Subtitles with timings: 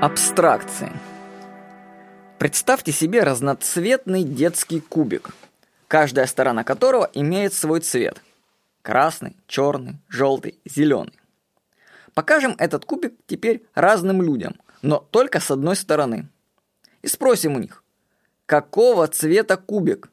[0.00, 0.92] Абстракции.
[2.38, 5.30] Представьте себе разноцветный детский кубик,
[5.88, 8.22] каждая сторона которого имеет свой цвет.
[8.82, 11.18] Красный, черный, желтый, зеленый.
[12.14, 16.28] Покажем этот кубик теперь разным людям, но только с одной стороны.
[17.02, 17.82] И спросим у них,
[18.46, 20.10] какого цвета кубик?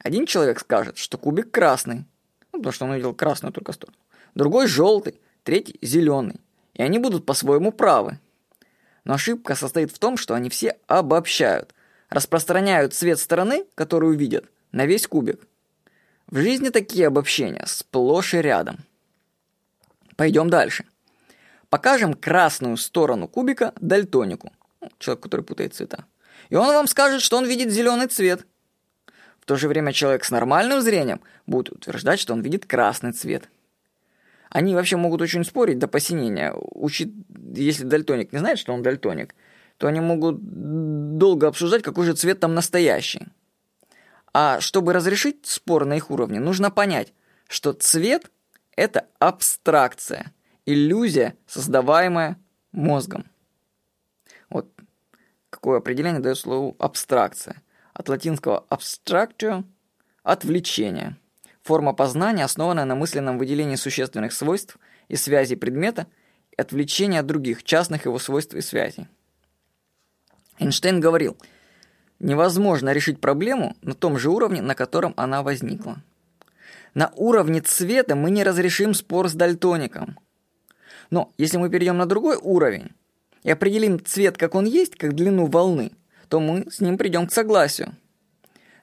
[0.00, 2.04] Один человек скажет, что кубик красный,
[2.52, 3.96] ну, потому что он увидел красную только сторону.
[4.34, 6.42] Другой желтый, третий зеленый.
[6.74, 8.18] И они будут по-своему правы.
[9.04, 11.74] Но ошибка состоит в том, что они все обобщают,
[12.10, 15.46] распространяют цвет стороны, которую видят, на весь кубик.
[16.26, 18.78] В жизни такие обобщения сплошь и рядом.
[20.16, 20.84] Пойдем дальше.
[21.70, 26.04] Покажем красную сторону кубика дальтонику, ну, человек, который путает цвета.
[26.48, 28.46] И он вам скажет, что он видит зеленый цвет.
[29.40, 33.48] В то же время человек с нормальным зрением будет утверждать, что он видит красный цвет.
[34.50, 36.54] Они вообще могут очень спорить до посинения.
[36.56, 37.10] Учит,
[37.54, 39.34] если дальтоник не знает, что он дальтоник,
[39.76, 40.38] то они могут
[41.18, 43.28] долго обсуждать, какой же цвет там настоящий.
[44.32, 47.12] А чтобы разрешить спор на их уровне, нужно понять,
[47.48, 48.30] что цвет–
[48.76, 50.32] это абстракция,
[50.66, 52.38] иллюзия, создаваемая
[52.72, 53.26] мозгом.
[54.50, 54.70] Вот
[55.50, 57.62] какое определение дает слову абстракция.
[57.92, 59.64] От латинского abstractio–
[60.22, 61.16] отвлечение–
[61.68, 66.06] Форма познания, основанная на мысленном выделении существенных свойств и связей предмета
[66.50, 69.06] и отвлечения от других, частных его свойств и связей.
[70.58, 71.36] Эйнштейн говорил,
[72.20, 76.02] невозможно решить проблему на том же уровне, на котором она возникла.
[76.94, 80.18] На уровне цвета мы не разрешим спор с дальтоником.
[81.10, 82.92] Но если мы перейдем на другой уровень
[83.42, 85.92] и определим цвет, как он есть, как длину волны,
[86.30, 87.94] то мы с ним придем к согласию.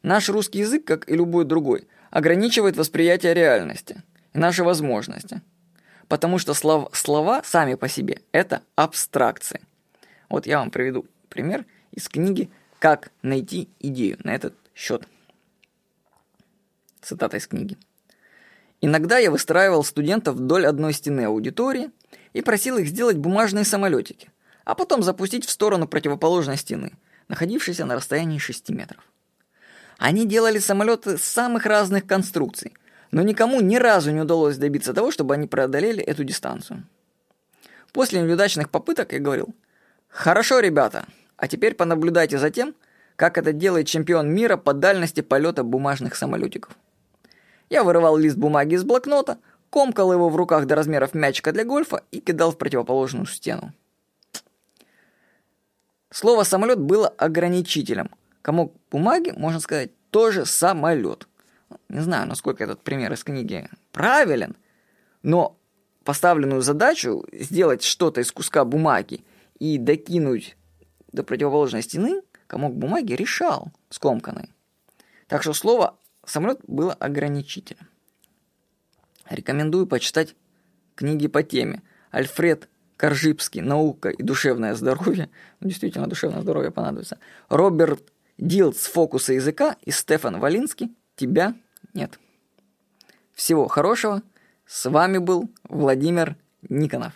[0.04, 4.02] Наш русский язык, как и любой другой, ограничивает восприятие реальности
[4.34, 5.42] наши возможности.
[6.08, 9.60] Потому что слов, слова сами по себе– это абстракции.
[10.30, 12.50] Вот я вам приведу пример из книги
[12.80, 15.06] «Как найти идею» на этот счет.
[17.02, 17.78] Цитата из книги.
[18.80, 21.92] Иногда я выстраивал студентов вдоль одной стены аудитории
[22.32, 24.30] и просил их сделать бумажные самолетики,
[24.64, 26.94] а потом запустить в сторону противоположной стены,
[27.28, 29.04] находившейся на расстоянии 6 метров.
[29.98, 32.74] Они делали самолеты самых разных конструкций,
[33.12, 36.86] но никому ни разу не удалось добиться того, чтобы они преодолели эту дистанцию.
[37.94, 39.56] После неудачных попыток я говорил,
[40.10, 41.06] «Хорошо, ребята,
[41.38, 42.76] а теперь понаблюдайте за тем,
[43.16, 46.78] как это делает чемпион мира по дальности полета бумажных самолетиков».
[47.70, 49.38] Я вырывал лист бумаги из блокнота,
[49.70, 53.74] комкал его в руках до размеров мячика для гольфа и кидал в противоположную стену.
[56.12, 58.10] Слово «самолет» было ограничителем–
[58.46, 61.28] Комок бумаги, можно сказать, тоже самолет.
[61.90, 64.56] Не знаю, насколько этот пример из книги правилен,
[65.24, 65.58] но
[66.04, 69.26] поставленную задачу сделать что-то из куска бумаги
[69.58, 70.58] и докинуть
[71.12, 74.52] до противоположной стены комок бумаги решал скомканный.
[75.26, 77.90] Так что слово «самолет» было ограничительным.
[79.28, 80.36] Рекомендую почитать
[80.94, 81.82] книги по теме.
[82.12, 85.32] Альфред Коржибский «Наука и душевное здоровье».
[85.62, 87.18] Ну, действительно, душевное здоровье понадобится.
[87.50, 91.56] Роберт Дилд с фокуса языка и Стефан Валинский «Тебя
[91.94, 92.20] нет».
[93.34, 94.22] Всего хорошего.
[94.66, 96.36] С вами был Владимир
[96.68, 97.14] Никонов.